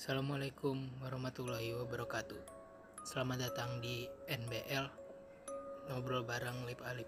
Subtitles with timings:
[0.00, 2.40] Assalamualaikum warahmatullahi wabarakatuh.
[3.04, 4.88] Selamat datang di NBL
[5.92, 7.04] ngobrol bareng Lip Alip.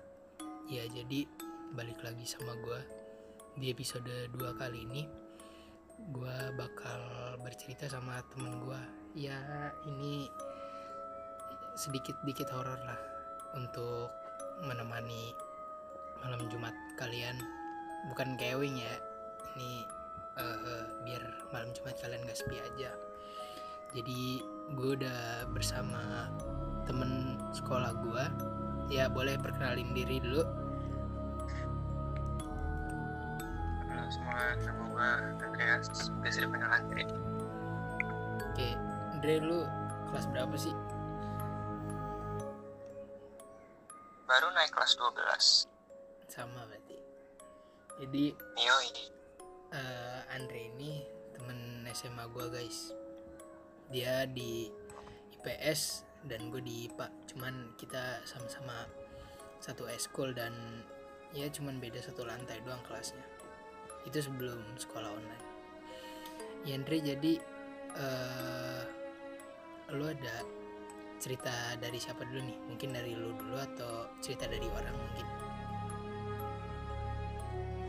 [0.68, 1.24] Ya jadi
[1.72, 2.80] balik lagi sama gue
[3.56, 5.08] di episode 2 kali ini.
[6.12, 7.00] Gue bakal
[7.40, 8.80] bercerita sama temen gue.
[9.16, 9.40] Ya
[9.88, 10.29] ini
[11.72, 13.00] sedikit-dikit horor lah
[13.56, 14.12] untuk
[14.68, 15.32] menemani
[16.20, 17.40] malam Jumat kalian.
[18.12, 18.95] Bukan kewing ya.
[19.56, 20.02] Ini
[20.39, 21.23] uh, biar
[21.53, 22.91] malam Jumat kalian gak sepi aja.
[23.93, 24.40] Jadi
[24.73, 26.32] gue udah bersama
[26.89, 28.25] temen sekolah gue
[28.89, 30.45] ya boleh perkenalin diri dulu.
[33.92, 35.09] Halo semua, nama gue
[35.45, 35.89] Andreas,
[36.25, 37.05] biasa dipanggil Andre.
[38.53, 38.69] Oke
[39.12, 39.61] Andre lu
[40.09, 40.75] kelas berapa sih?
[44.25, 45.69] Baru naik kelas 12
[46.33, 46.97] sama berarti.
[48.01, 48.25] Jadi
[48.56, 49.22] Yoi
[49.72, 52.92] uh, Andre ini temen SMA gue guys.
[53.92, 54.69] Dia di
[55.41, 58.87] IPS dan gue di IPA cuman kita sama-sama
[59.59, 60.55] satu eskul dan
[61.34, 63.25] ya cuman beda satu lantai doang kelasnya.
[64.06, 65.45] Itu sebelum sekolah online.
[66.62, 67.33] Ya Andre jadi
[67.98, 68.83] uh,
[69.93, 70.47] lu ada
[71.19, 72.59] cerita dari siapa dulu nih?
[72.70, 75.42] Mungkin dari lu dulu atau cerita dari orang mungkin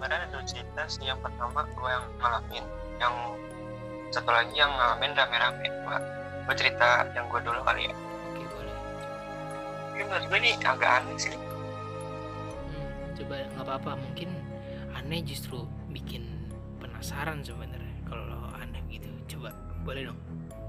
[0.04, 2.66] Sebenarnya ada dua cerita sih, yang pertama gue yang ngalamin.
[3.00, 3.16] Yang
[4.12, 5.64] satu lagi yang ngalamin rame-rame.
[5.64, 5.98] Gue,
[6.44, 7.96] gue cerita yang gue dulu kali ya.
[8.28, 8.76] Oke boleh.
[9.96, 11.32] Tapi menurut gue ini agak aneh sih.
[11.32, 14.28] Hmm, coba nggak apa-apa mungkin
[14.92, 16.52] aneh justru bikin
[16.84, 19.08] penasaran sebenarnya kalau aneh gitu.
[19.40, 19.56] Coba
[19.88, 20.20] boleh dong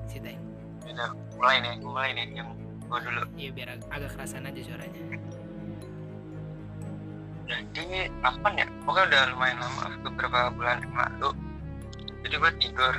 [0.07, 0.39] ceritain.
[0.87, 2.55] Udah mulai nih, mulai nih yang
[2.87, 3.27] gue dulu.
[3.35, 5.03] Ya biar ag- agak kerasan aja suaranya
[7.75, 8.67] Jadi kapan ya?
[8.83, 11.31] Pokoknya udah lumayan lama beberapa bulan yang lalu.
[12.25, 12.95] Jadi gue tidur.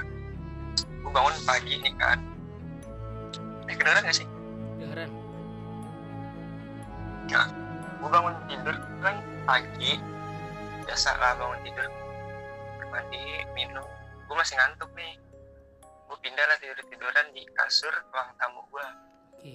[1.03, 2.19] Gue bangun pagi nih kan.
[3.65, 4.27] Eh kedengeran gak sih?
[4.75, 5.09] dengeran
[8.05, 9.17] gue bangun tidur kan
[9.49, 9.97] pagi.
[10.85, 11.89] Biasa lah bangun tidur.
[12.93, 13.23] Mandi
[13.57, 13.87] minum.
[14.29, 15.17] Gue masih ngantuk nih.
[16.05, 18.87] Gue pindah lah tidur tiduran di kasur ruang tamu gue
[19.33, 19.53] oke.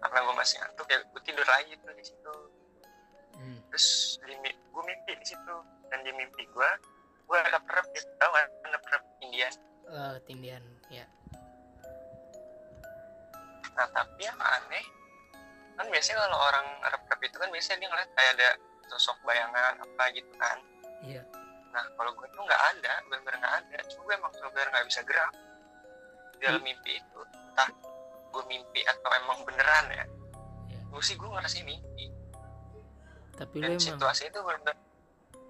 [0.00, 2.34] Karena gue masih ngantuk ya gue tidur lagi tuh di situ
[3.46, 3.58] hmm.
[3.70, 6.70] terus di, gue mimpi di situ dan di mimpi gue
[7.26, 9.48] gue ada perep gitu tau kan ada perep India
[9.86, 11.06] Eh, tindian ya
[13.78, 14.82] nah tapi yang aneh
[15.78, 18.50] kan biasanya kalau orang rep itu kan biasanya dia ngeliat kayak ada
[18.90, 20.58] sosok bayangan apa gitu kan
[21.06, 21.22] iya
[21.76, 23.78] Nah, kalau gue tuh nggak ada, bener-bener nggak ada.
[23.92, 25.32] Cuma gue emang bener-bener nggak bisa gerak
[26.32, 27.20] di dalam mimpi itu.
[27.52, 27.68] Entah
[28.32, 30.04] gue mimpi atau emang beneran ya.
[30.72, 30.80] Iya.
[30.88, 32.08] Gue sih gue ngerasa mimpi.
[33.36, 34.76] Tapi lu Dan emang situasi itu bener-bener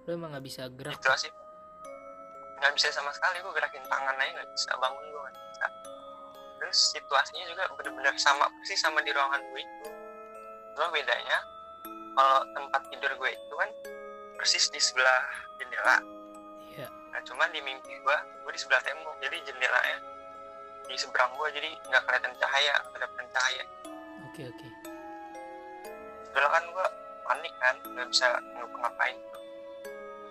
[0.07, 1.27] lu emang nggak bisa gerak situasi
[2.57, 5.65] nggak bisa sama sekali gue gerakin tangan aja nggak bisa bangun gue nggak bisa.
[6.57, 9.89] Terus situasinya juga bener-bener sama persis sama di ruangan gue itu.
[10.73, 11.37] Cuma bedanya
[12.17, 13.69] kalau tempat tidur gue itu kan
[14.37, 15.21] persis di sebelah
[15.61, 15.97] jendela
[16.73, 18.13] iya Nah, cuman di mimpi gua,
[18.45, 19.97] gua di sebelah tembok, jadi jendelanya
[20.85, 23.63] di seberang gua, jadi nggak kelihatan cahaya, nggak kelihatan cahaya.
[24.29, 24.67] oke oke
[26.29, 26.85] Sebelah kan gua
[27.27, 29.17] panik kan, nggak bisa ngapa-ngapain.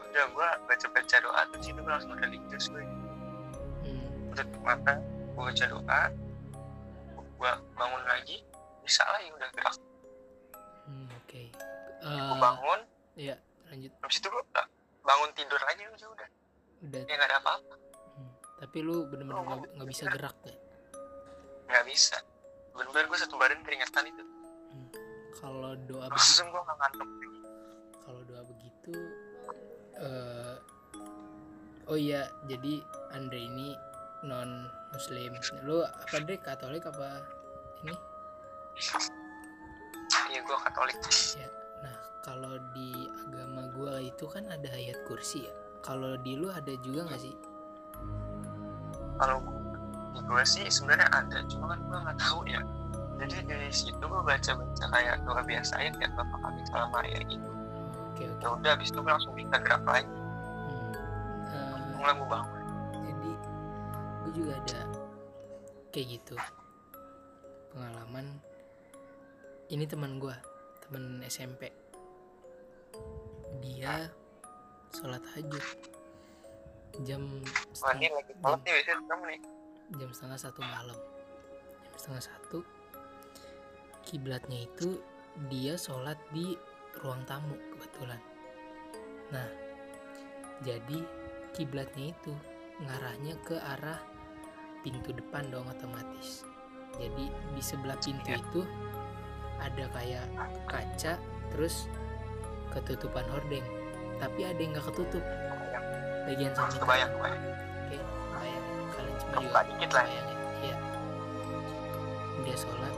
[0.09, 2.81] Udah gua baca-baca doa, terus itu gua langsung religius gue.
[3.85, 4.33] hmm.
[4.33, 4.97] Udah mata,
[5.37, 6.03] gua baca doa,
[7.37, 8.41] gua bangun lagi,
[8.81, 9.77] bisa lagi udah gerak.
[10.87, 11.43] hmm, oke
[12.01, 12.81] Gua Eh, bangun,
[13.19, 13.37] ya
[13.67, 14.67] lanjut habis itu udah
[15.03, 16.29] bangun tidur lagi aja udah,
[16.87, 17.75] udah ya nggak ada apa-apa,
[18.15, 18.31] hmm.
[18.63, 20.55] tapi lu bener-bener nggak nggak bisa gerak ya
[21.67, 22.17] nggak bisa.
[22.71, 24.87] Bener-bener gua satu badan keringetan itu, hmm.
[25.41, 26.45] Kalau doa begitu
[28.05, 28.95] kalau doa begitu
[30.01, 30.57] eh
[31.89, 32.83] oh iya jadi
[33.15, 33.77] Andre ini
[34.25, 37.23] non muslim lu apa Andre Katolik apa
[37.85, 37.97] ini?
[40.27, 40.99] Iya gua katolik.
[41.39, 41.49] ya
[41.81, 45.55] nah kalau di agama gua itu kan ada ayat kursi ya.
[45.87, 47.37] Kalau di lu ada juga nggak sih?
[49.17, 49.39] Kalau
[50.27, 52.61] gue sih sebenarnya ada cuma kan gue nggak tahu ya
[53.17, 57.21] jadi dari situ gue baca baca kayak doa biasa aja kayak bapak kami salam Maria
[57.25, 57.49] gitu.
[58.13, 58.45] Oke oke.
[58.45, 60.09] Ya udah habis itu gue langsung bisa gerak lagi
[60.67, 60.93] Hmm.
[61.49, 62.63] Eh, mulai gue bangun.
[62.93, 63.31] jadi
[64.21, 64.83] gue juga ada
[65.95, 66.37] kayak gitu
[67.73, 68.27] pengalaman.
[69.73, 70.37] Ini teman gue
[70.85, 71.73] teman SMP
[73.65, 74.13] dia
[74.93, 75.65] sholat tahajud.
[77.05, 77.23] Jam
[77.81, 79.41] wah ini setengah, lagi sholat nih biasanya kamu nih.
[79.97, 80.99] jam setengah satu malam.
[81.85, 82.59] Jam setengah satu
[84.07, 85.03] kiblatnya itu
[85.51, 86.55] dia sholat di
[87.03, 88.23] ruang tamu kebetulan.
[89.35, 89.49] Nah
[90.65, 91.03] jadi
[91.53, 92.33] kiblatnya itu
[92.81, 94.01] ngarahnya ke arah
[94.81, 96.47] pintu depan dong otomatis.
[96.97, 98.41] Jadi di sebelah pintu Iya.
[98.41, 98.63] itu
[99.61, 100.27] ada kayak
[100.71, 101.21] kaca
[101.53, 101.91] terus
[102.73, 103.67] ketutupan hordeng.
[104.17, 105.21] Tapi ada yang nggak ketutup.
[105.21, 105.85] Kebayang
[106.27, 107.45] bagian samping kebayang kebayang
[107.87, 107.97] oke
[108.35, 108.67] bayang
[108.97, 110.05] kalian cuma juga dikit lah.
[110.09, 110.77] bayangin iya.
[112.43, 112.95] Dia sholat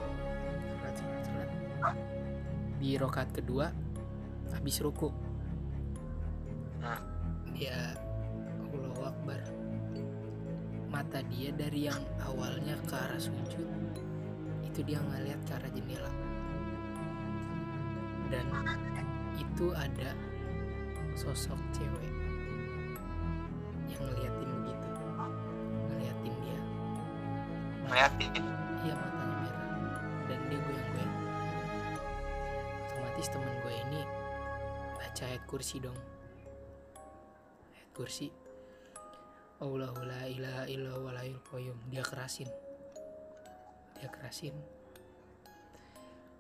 [2.88, 3.69] di rokat kedua
[4.56, 5.12] habis ruku.
[6.81, 6.96] Hmm.
[7.52, 7.93] dia
[8.73, 9.44] Allahu Akbar.
[10.88, 13.93] Mata dia dari yang awalnya ke arah sujud
[14.64, 16.12] itu dia ngeliat ke arah jendela.
[18.32, 18.49] Dan
[19.37, 20.17] itu ada
[21.12, 22.14] sosok cewek
[23.93, 24.88] yang ngeliatin begitu
[25.93, 26.61] ngeliatin dia.
[27.85, 28.32] Ngeliatin?
[28.81, 29.18] Iya matanya
[33.19, 34.03] otomatis teman gue ini
[34.94, 35.99] baca ayat kursi dong.
[37.75, 38.31] Ayat kursi.
[39.59, 40.94] Allahu la ilaha illa
[41.50, 41.75] qayyum.
[41.91, 42.47] Dia kerasin.
[43.99, 44.55] Dia kerasin.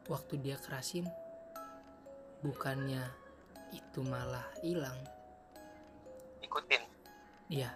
[0.06, 1.10] Waktu dia kerasin
[2.46, 3.02] bukannya
[3.74, 5.02] itu malah hilang.
[6.46, 6.86] Ikutin?
[7.50, 7.74] Iya,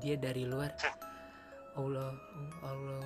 [0.00, 0.72] dia dari luar.
[1.76, 2.16] Allah
[2.64, 3.04] Allah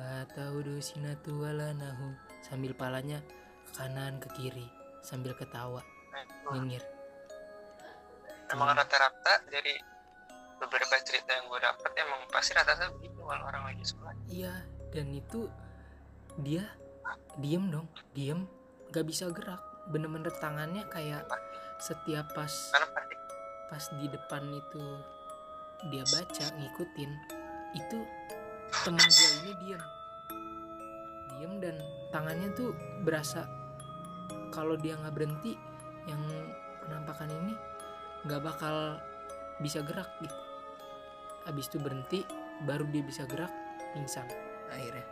[0.00, 3.22] la taudu sinatu wala nahu sambil palanya
[3.70, 4.66] ke kanan ke kiri
[5.02, 6.84] sambil ketawa itu nyengir.
[8.52, 9.74] emang rata-rata dari
[10.62, 14.14] beberapa cerita yang gue dapet emang pasti rata-rata begitu kalau orang lagi sholat.
[14.30, 14.54] Iya,
[14.94, 15.50] dan itu
[16.38, 16.62] dia
[17.40, 18.46] diem dong, diem,
[18.94, 19.58] gak bisa gerak.
[19.90, 21.26] Bener-bener tangannya kayak
[21.82, 22.52] setiap pas
[23.66, 24.84] pas di depan itu
[25.90, 27.10] dia baca ngikutin
[27.74, 27.98] itu
[28.86, 29.82] temen gue ini diem.
[31.34, 31.76] Diem dan
[32.12, 33.48] tangannya tuh berasa
[34.52, 35.56] kalau dia nggak berhenti
[36.04, 36.20] yang
[36.84, 37.54] penampakan ini
[38.28, 39.00] nggak bakal
[39.58, 40.36] bisa gerak gitu.
[41.48, 42.20] Habis itu berhenti
[42.68, 43.50] baru dia bisa gerak
[43.96, 44.28] pingsan
[44.70, 45.06] akhirnya.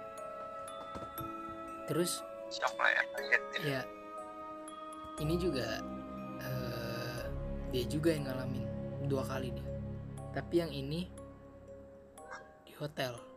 [1.89, 3.61] Terus shock lah ya kaget ya.
[3.65, 3.83] ya
[5.25, 5.81] ini juga
[6.45, 7.23] eh,
[7.73, 8.67] dia juga yang ngalamin
[9.09, 9.67] dua kali dia.
[10.31, 11.11] Tapi yang ini
[12.63, 13.30] di hotel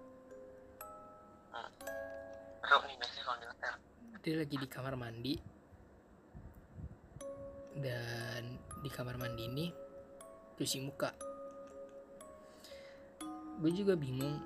[4.24, 5.36] dia lagi di kamar mandi.
[7.76, 9.68] Dan di kamar mandi ini
[10.56, 11.12] cuci muka.
[13.60, 14.40] Gue juga bingung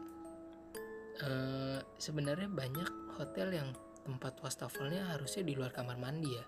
[1.21, 2.89] eh, sebenarnya banyak
[3.21, 3.69] hotel yang
[4.01, 6.45] tempat wastafelnya harusnya di luar kamar mandi ya.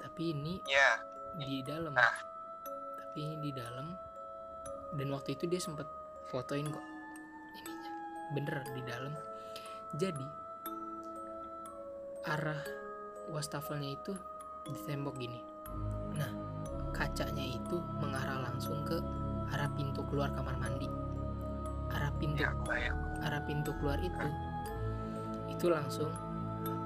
[0.00, 0.96] Tapi ini ya
[1.36, 1.92] di dalam.
[1.92, 2.16] Nah.
[2.96, 3.92] tapi ini di dalam.
[4.96, 5.84] Dan waktu itu dia sempat
[6.32, 6.86] fotoin kok
[7.60, 7.90] ininya.
[8.32, 9.12] Bener di dalam.
[10.00, 10.47] Jadi
[12.28, 12.60] arah
[13.28, 14.12] wastafelnya itu
[14.64, 15.40] di tembok gini.
[16.14, 16.30] Nah
[16.92, 18.96] kacanya itu mengarah langsung ke
[19.48, 20.88] arah pintu keluar kamar mandi.
[21.88, 22.92] Arah pintu ya
[23.24, 24.26] arah pintu keluar itu
[25.48, 26.12] itu langsung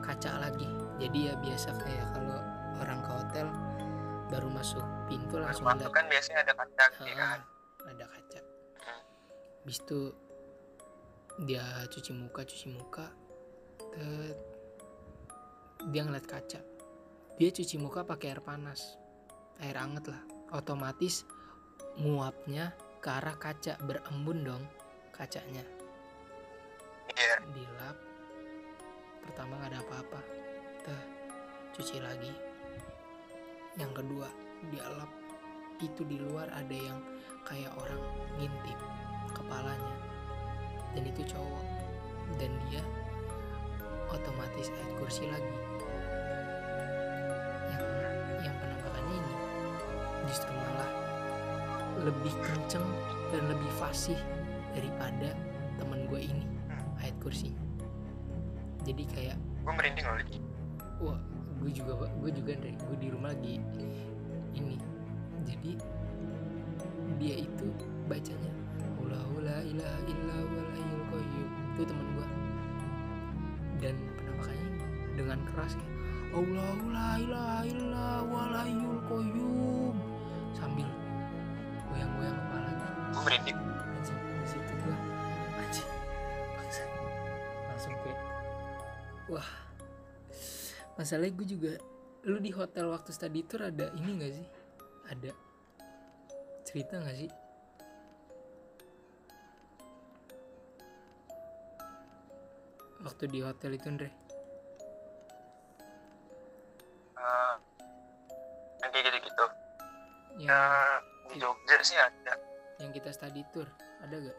[0.01, 0.69] kaca lagi.
[1.03, 2.39] Jadi ya biasa kayak kalau
[2.79, 3.47] orang ke hotel
[4.31, 5.93] baru masuk pintu langsung Masuk lihat.
[5.93, 7.41] kan biasanya ada kaca gitu Ah, kan?
[7.91, 8.41] Ada kaca.
[9.63, 10.01] Habis itu
[11.43, 13.07] dia cuci muka cuci muka
[13.93, 14.39] tet,
[15.91, 16.61] dia ngeliat kaca.
[17.41, 19.01] Dia cuci muka pakai air panas.
[19.59, 20.23] Air anget lah.
[20.55, 21.27] Otomatis
[21.99, 23.81] nguapnya ke arah kaca.
[23.83, 24.65] Berembun dong
[25.11, 25.65] kacanya.
[27.11, 27.43] Iya.
[27.51, 27.97] Dilap.
[29.27, 30.21] Pertama nggak ada apa-apa.
[30.87, 31.03] Teh,
[31.75, 32.33] cuci lagi.
[33.75, 34.29] Yang kedua
[34.71, 35.11] dialap
[35.83, 37.01] itu di luar ada yang
[37.43, 38.03] kayak orang
[38.39, 38.79] ngintip
[39.35, 39.97] kepalanya.
[40.95, 41.67] Dan itu cowok.
[42.39, 42.85] Dan dia
[44.13, 45.72] otomatis ayat kursi lagi
[50.29, 50.91] justru malah
[52.03, 52.87] lebih kenceng
[53.31, 54.19] dan lebih fasih
[54.73, 55.37] daripada
[55.79, 56.45] temen gue ini
[57.03, 57.53] ayat kursi.
[58.83, 60.39] Jadi kayak gue merinding loh lagi
[61.03, 61.19] wah
[61.63, 63.59] gue juga gue juga dari gue di rumah lagi
[64.55, 64.77] ini.
[65.47, 65.79] Jadi
[67.19, 67.67] dia itu
[68.07, 68.53] bacanya
[69.03, 70.37] Allahu la ilaha illa
[71.11, 71.49] qayyum.
[71.75, 72.27] Itu teman gue
[73.83, 74.69] dan penampakannya
[75.19, 75.93] dengan keras kayak
[76.33, 78.09] Allahu la ilaha illa
[78.63, 79.95] hayyul qayyum
[83.33, 83.59] gitu gue merinding
[83.97, 84.97] anjing di situ gua
[85.57, 85.91] anjing
[86.53, 86.83] bangsa
[87.73, 88.21] langsung kayak
[89.33, 89.51] wah.
[91.01, 91.73] Masalahnya gue juga
[92.29, 94.49] lu di hotel waktu study tour ada ini gak sih?
[95.09, 95.33] Ada.
[96.69, 97.33] Cerita gak sih?
[103.03, 104.11] Waktu di hotel itu Andre.
[108.85, 109.47] Yang kayak gitu-gitu.
[110.45, 110.61] Yang ya
[111.33, 112.52] di Jogja sih ada
[112.83, 113.71] yang kita study tour
[114.03, 114.39] ada gak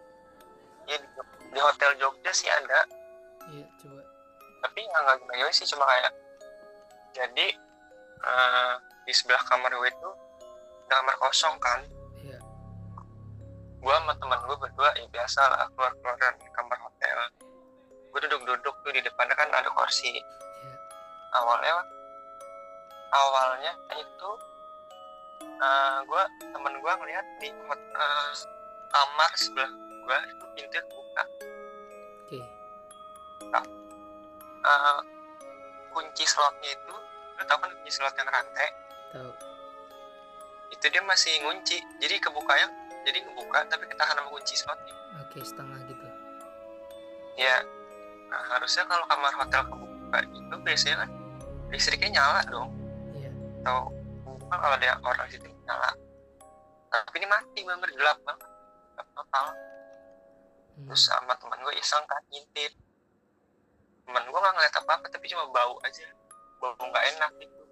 [0.88, 1.08] ya di,
[1.56, 2.84] di hotel Jogja sih ada.
[3.52, 4.04] Iya coba.
[4.64, 6.12] Tapi nggak nggak gimana sih cuma kayak
[7.14, 7.48] jadi
[8.24, 8.74] eh,
[9.04, 10.10] di sebelah kamar gue itu
[10.88, 11.80] ada kamar kosong kan.
[12.20, 12.40] Iya.
[13.80, 17.18] Gue sama teman gue berdua ya biasa lah keluar keluar dari kamar hotel.
[18.12, 20.20] Gue duduk duduk tuh di depannya kan ada kursi.
[20.20, 20.76] Iya.
[21.40, 21.76] Awalnya
[23.14, 24.30] awalnya itu
[25.42, 28.32] eh gue temen gue ngeliat di eh,
[28.92, 29.72] kamar sebelah
[30.04, 31.24] gue itu pintu buka.
[32.26, 32.40] Oke.
[34.64, 35.00] Eh,
[35.94, 36.96] kunci slotnya itu
[37.34, 38.70] lu tau kan kunci slot yang rantai?
[39.14, 39.54] Tahu
[40.84, 42.68] itu dia masih ngunci jadi kebukanya
[43.08, 44.92] jadi ngebuka tapi ketahan sama kunci slotnya
[45.24, 46.06] oke setengah gitu.
[47.40, 47.64] Ya
[48.28, 51.10] nah, harusnya kalau kamar hotel kebuka itu biasanya kan
[51.72, 52.70] listriknya nyala dong.
[53.16, 53.32] Iya.
[53.64, 53.93] Atau
[54.54, 55.92] kan kalau ada orang situ nyala
[56.94, 58.50] tapi ini mati bener gelap banget.
[58.94, 59.46] Gelap total.
[60.74, 62.74] Hmm, terus sama teman gue iseng kan ngintip
[64.04, 66.06] teman gue nggak ngeliat apa apa tapi cuma bau aja.
[66.62, 67.64] Bau nggak enak gitu.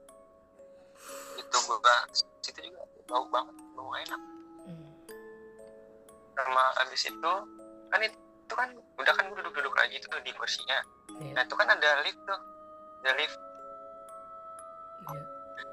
[1.37, 1.97] Itu gue
[2.41, 4.21] situ juga bau banget bau nggak enak.
[4.65, 4.89] Hmm,
[6.33, 7.33] sama abis itu
[7.93, 10.81] kan itu kan udah kan gue duduk-duduk lagi tuh di kursinya.
[11.21, 11.37] Iya.
[11.37, 12.41] Nah itu kan ada lift tuh.
[13.01, 13.37] Ada lift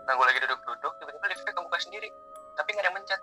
[0.09, 2.09] nah gue lagi duduk-duduk tiba-tiba liftnya kebuka sendiri
[2.59, 3.21] tapi nggak ada yang mencet.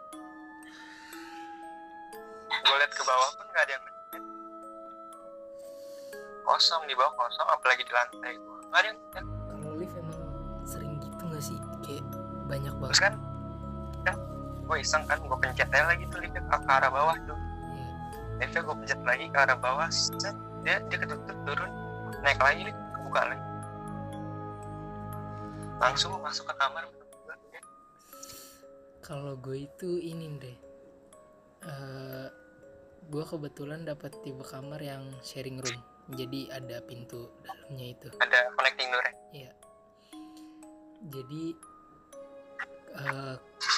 [2.55, 4.24] Gue liat ke bawah pun nggak ada yang mencet.
[6.45, 8.60] Kosong di bawah kosong apalagi di lantai gua.
[8.72, 9.25] nggak ada yang mencet.
[9.25, 10.19] Kalau lift emang
[10.63, 11.57] sering gitu gak sih?
[11.84, 12.05] Kayak
[12.45, 13.13] banyak terus banget kan
[14.05, 14.15] kan
[14.65, 17.38] gue iseng kan gue pencet aja lagi tuh liftnya ke, arah bawah tuh.
[17.75, 17.88] Iya.
[18.39, 21.69] Liftnya gue pencet lagi ke arah bawah set dia dia ketutup turun
[22.25, 23.43] naik lagi kebuka lagi
[25.82, 26.84] langsung masuk ke kamar
[27.51, 27.62] ya.
[29.03, 30.58] kalau gue itu ini deh
[31.65, 32.27] eh
[33.05, 35.79] gue kebetulan dapat tipe kamar yang sharing room
[36.13, 39.05] jadi ada pintu dalamnya itu ada connecting door
[39.36, 39.51] Iya.
[41.05, 41.44] Jadi
[42.96, 43.36] eh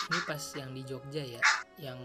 [0.07, 1.41] ini pas yang di Jogja ya,
[1.81, 1.99] yang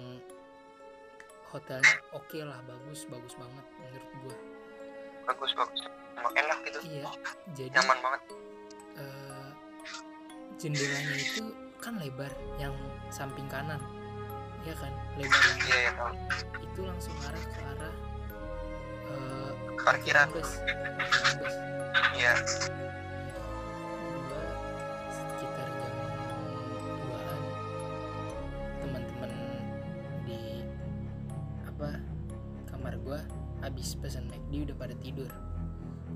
[1.53, 4.37] hotelnya oke lah, bagus, bagus banget menurut gua.
[5.23, 5.81] bagus bagus
[6.33, 7.07] enak gitu Iya.
[7.55, 8.23] Jadi nyaman banget
[8.99, 9.32] eh,
[10.61, 11.45] jendelanya itu
[11.83, 12.75] kan lebar, yang
[13.11, 13.81] samping kanan,
[14.63, 15.55] ya kan, lebarnya.
[15.67, 16.15] iya ya tau
[16.63, 17.95] Itu langsung arah ke arah
[19.11, 19.51] eh,
[19.83, 20.27] parkiran.
[20.31, 21.55] Bus, parkiran bus.
[22.15, 22.35] iya.
[24.31, 24.45] Gua
[25.11, 25.95] sekitar jam
[27.11, 27.41] 2an
[28.81, 29.31] teman-teman
[30.25, 30.63] di
[31.67, 31.91] apa
[32.71, 33.21] kamar gua
[33.61, 35.31] habis pesan McD udah pada tidur.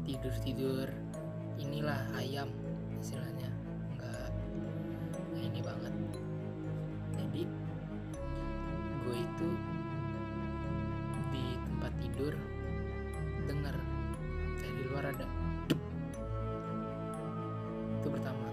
[0.07, 0.87] Tidur tidur
[1.59, 2.47] inilah ayam
[3.03, 3.51] istilahnya
[5.67, 5.95] banget.
[7.19, 7.43] Jadi
[9.03, 9.49] gue itu
[11.35, 12.33] di tempat tidur
[13.51, 13.75] dengar
[14.63, 15.27] dari luar ada.
[17.99, 18.47] Itu pertama.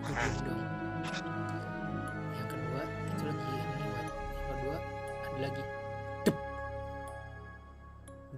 [0.00, 0.16] Gue
[0.48, 0.64] dong.
[2.40, 4.06] Yang kedua itu lagi lewat.
[4.08, 4.76] Yang kedua
[5.20, 5.64] ada lagi.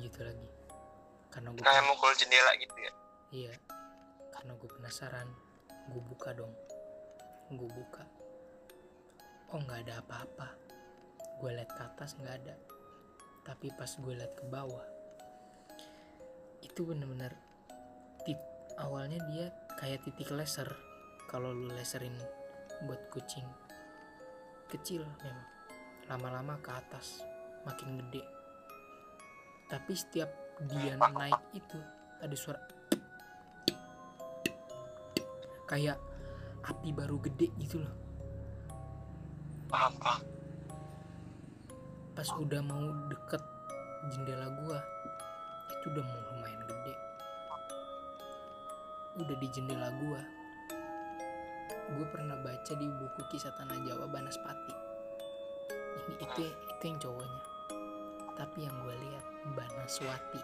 [0.03, 0.47] Gitu lagi.
[1.31, 2.75] Karena gue kayak mukul jendela gitu
[9.63, 10.49] oh nggak ada apa-apa.
[11.39, 12.55] Gue liat ke atas nggak ada.
[13.47, 14.87] Tapi pas gue liat ke bawah
[16.63, 17.35] itu bener-bener
[18.23, 18.39] tit
[18.79, 20.67] awalnya dia kayak titik laser.
[21.31, 22.19] Kalau lu laserin
[22.91, 23.47] buat kucing
[24.67, 25.47] kecil memang
[26.11, 27.23] lama-lama ke atas
[27.63, 28.27] makin gede.
[29.71, 30.31] Tapi setiap
[30.67, 31.79] dia naik itu
[32.19, 32.59] ada suara
[35.71, 35.97] kayak
[36.67, 38.02] api baru gede gitu loh
[39.73, 40.21] paham
[42.13, 43.41] pas udah mau deket
[44.13, 44.79] jendela gua
[45.83, 46.95] itu udah mau lumayan gede.
[49.19, 50.23] Udah di jendela gua.
[51.99, 54.75] Gue pernah baca di buku kisah tanah Jawa Banaspati.
[55.99, 57.41] Ini itu itu yang cowoknya.
[58.39, 59.25] Tapi yang gue lihat
[59.59, 60.43] Banaswati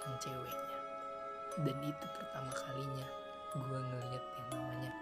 [0.00, 0.78] yang ceweknya.
[1.60, 3.06] Dan itu pertama kalinya
[3.52, 4.92] gue ngeliat yang namanya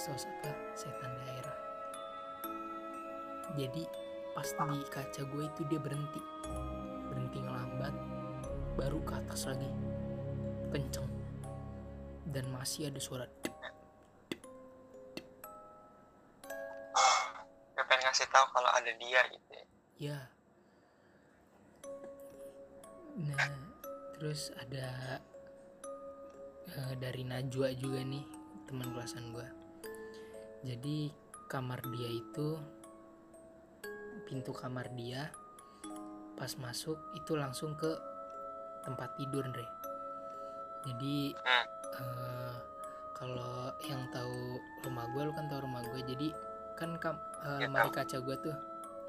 [0.00, 1.65] sosok setan daerah
[3.54, 3.86] jadi
[4.34, 6.18] pas di kaca gue itu dia berhenti.
[7.06, 7.94] Berhenti ngelambat
[8.74, 9.70] baru ke atas lagi.
[10.74, 11.06] Kenceng.
[12.26, 13.30] Dan masih ada suara
[17.76, 19.64] gue pengen ngasih tahu kalau ada dia gitu ya.
[19.96, 20.18] Ya.
[23.20, 23.66] Nah
[24.16, 25.20] terus ada
[26.72, 28.24] eh, dari Najwa juga nih
[28.64, 29.48] teman kelasan gue
[30.64, 31.12] jadi
[31.52, 32.56] kamar dia itu
[34.26, 35.30] pintu kamar dia
[36.36, 37.88] pas masuk itu langsung ke
[38.84, 39.66] tempat tidur Andre.
[40.84, 41.32] Jadi
[41.96, 42.54] eh,
[43.16, 46.28] kalau yang tahu rumah gue lu kan tahu rumah gue jadi
[46.76, 47.16] kan kam,
[47.46, 48.56] Ya, lemari kaca gue tuh.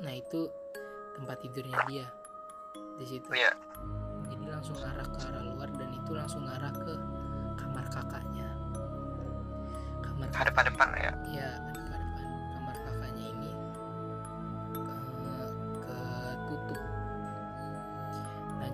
[0.06, 0.48] Nah itu
[1.18, 2.08] tempat tidurnya dia
[2.96, 3.28] di situ.
[3.34, 3.52] Iya.
[4.30, 6.94] Jadi langsung arah ke arah luar dan itu langsung arah ke
[7.60, 8.48] kamar kakaknya.
[10.06, 11.50] Kamar ada pada depan ya ya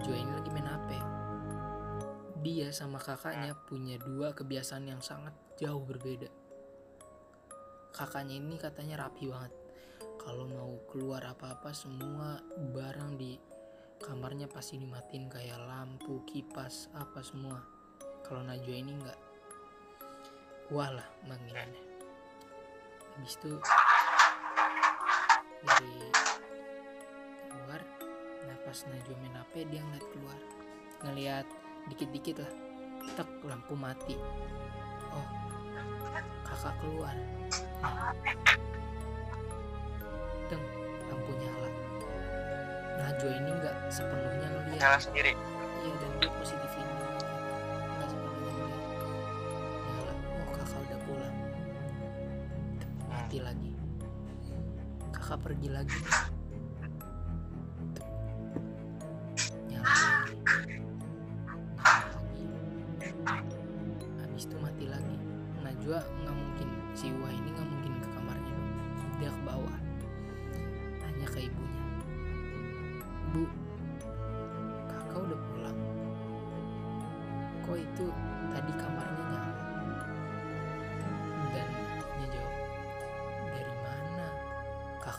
[0.03, 0.89] Najwa ini lagi main HP
[2.43, 6.27] dia sama kakaknya punya dua kebiasaan yang sangat jauh berbeda.
[7.95, 9.55] Kakaknya ini katanya rapi banget.
[10.19, 12.36] Kalau mau keluar apa-apa semua
[12.75, 13.39] barang di
[14.03, 17.63] kamarnya pasti dimatiin kayak lampu kipas apa semua.
[18.27, 19.19] Kalau Najwa ini enggak
[20.67, 21.79] wah lah manggilannya
[23.15, 23.55] habis itu
[25.63, 25.95] dari
[27.48, 27.79] keluar
[28.44, 30.40] nah pas Najwa main HP dia ngeliat keluar.
[31.04, 31.48] Ngeliat
[31.92, 32.52] dikit-dikit lah.
[33.16, 34.16] Tek lampu mati.
[35.12, 35.28] Oh
[36.48, 37.16] kakak keluar.
[37.82, 38.14] Nah,
[40.48, 40.64] deng
[41.10, 41.70] lampu nyala.
[43.04, 44.80] Najwa ini nggak sepenuhnya ngeliat.
[44.80, 45.34] Nyala sendiri?
[45.84, 46.94] Iya dan dia positif ini.
[48.00, 48.84] Nggak sepenuhnya ngeliat.
[49.84, 50.14] Nyala.
[50.14, 51.36] Oh kakak udah pulang.
[53.12, 53.72] Mati lagi.
[55.12, 56.00] Kakak pergi lagi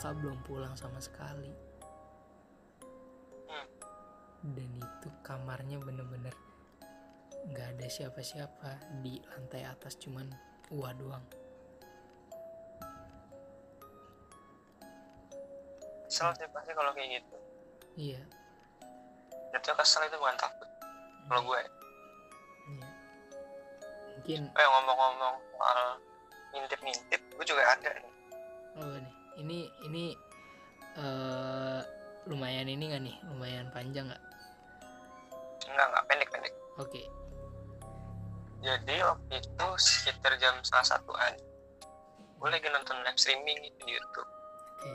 [0.04, 1.49] kakak belum pulang sama sekali.
[3.49, 3.68] Hmm.
[4.52, 6.36] dan itu kamarnya bener-bener
[7.49, 9.00] nggak ada siapa-siapa.
[9.00, 10.28] Di lantai atas cuman
[10.76, 11.25] Wah doang.
[16.04, 17.36] Kesel sih pasti kalau kayak gitu.
[17.97, 18.21] Iya.
[19.56, 20.69] Jatuh kesel itu bukan takut.
[21.32, 22.88] Kalau gue iya.
[24.12, 25.80] mungkin eh ngomong-ngomong soal
[26.52, 28.13] ngintip-ngintip gue juga ada nih,
[29.45, 30.04] ini ini
[30.97, 31.80] eh
[32.25, 33.17] lumayan ini nggak nih?
[33.28, 34.23] Lumayan panjang nggak?
[35.65, 37.02] enggak enggak pendek-pendek Oke,
[38.59, 41.35] jadi waktu itu sekitar jam setengah satuan
[42.35, 44.28] gue lagi nonton live streaming gitu di YouTube
[44.76, 44.93] oke,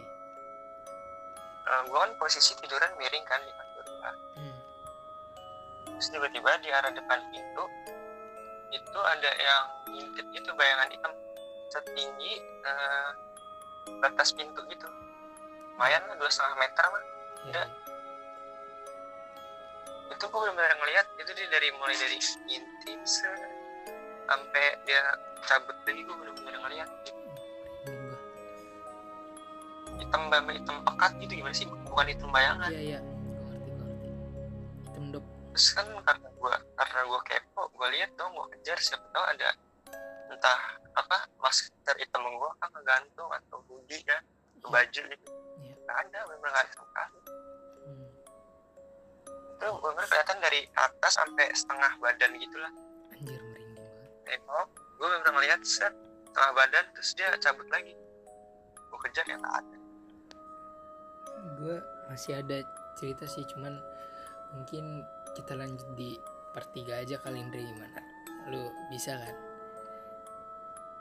[1.70, 4.12] Eh, gue kan posisi tiduran miring kan di gua.
[4.38, 4.58] hmm.
[5.90, 7.66] terus tiba-tiba di arah depan pintu
[8.70, 11.14] itu ada yang ngintip gitu bayangan hitam
[11.70, 13.10] setinggi eh,
[13.98, 14.88] batas pintu gitu.
[15.76, 17.10] Lumayan lah dua setengah meter mah ya,
[17.50, 17.64] Ada.
[20.10, 22.64] itu gue benar-benar ngeliat itu dia dari mulai dari set,
[24.28, 25.02] sampai dia
[25.48, 26.90] cabut lagi gue benar-benar ngeliat.
[30.00, 31.68] Hitam banget hitam pekat gitu gimana sih?
[31.88, 32.70] Bukan hitam bayangan.
[32.72, 33.00] Iya iya.
[34.90, 35.26] Hitam dok.
[35.56, 39.50] terus kan karena gua karena gua kepo gua lihat dong gua kejar siapa tahu ada
[40.30, 40.60] entah
[41.00, 44.18] apa masker hitam gua kan ngegantung atau hoodie ya
[44.60, 45.76] ke baju gitu Iya.
[45.76, 47.20] nggak ada memang nggak ada sama sekali
[47.80, 48.08] Hmm.
[49.50, 52.74] itu bener kelihatan dari atas sampai setengah badan gitulah
[53.12, 53.90] Anjir merinding
[54.24, 55.94] tengok gua bener ngeliat set
[56.28, 57.94] setengah badan terus dia cabut lagi
[58.88, 59.78] gua kejar ya nggak ada
[61.56, 61.80] Gue
[62.12, 62.60] masih ada
[63.00, 63.72] cerita sih, cuman
[64.52, 66.20] mungkin kita lanjut di
[66.52, 67.96] part 3 aja kali Indri gimana?
[68.52, 68.60] Lu
[68.92, 69.36] bisa kan?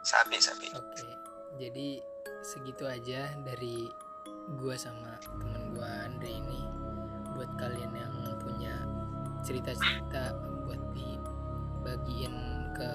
[0.03, 1.09] Sapi sapi Oke,
[1.59, 1.99] jadi
[2.43, 3.91] segitu aja dari
[4.57, 6.63] gua sama temen gua Andre ini.
[7.37, 8.75] Buat kalian yang punya
[9.47, 10.35] cerita-cerita
[10.67, 12.35] buat dibagiin
[12.75, 12.91] ke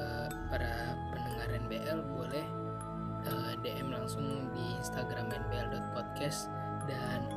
[0.52, 2.48] para pendengar NBL boleh
[3.28, 6.52] eh, DM langsung di Instagram nbl.podcast
[6.88, 7.28] dan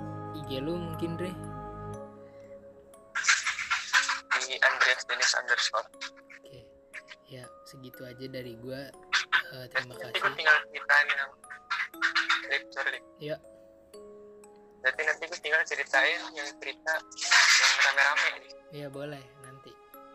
[0.42, 1.34] IG lu mungkin Dre.
[4.46, 5.90] di Andreas Dennis underscore
[6.38, 6.62] Oke,
[7.26, 8.86] ya segitu aja dari gua.
[9.46, 10.34] Eh, terima nanti kasih.
[10.34, 11.30] tinggal ceritain yang
[12.46, 13.04] Lip, sorry, Lip.
[13.18, 13.36] Ya,
[14.80, 18.52] Berarti nanti gue tinggal ceritain yang cerita yang rame-rame nih.
[18.72, 19.72] ya boleh nanti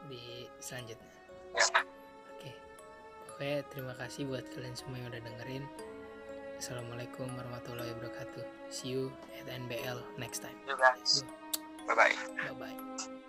[0.07, 1.11] di selanjutnya.
[1.51, 1.65] Ya.
[2.31, 2.51] Oke.
[3.27, 5.63] Oke, terima kasih buat kalian semua yang udah dengerin.
[6.55, 8.45] Assalamualaikum warahmatullahi wabarakatuh.
[8.69, 10.55] See you at NBL next time.
[10.69, 11.25] Guys.
[11.89, 12.15] Bye-bye.
[12.37, 13.19] Bye bye.